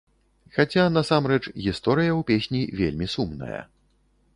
[0.55, 3.61] Хаця, насамрэч, гісторыя ў песні вельмі сумная.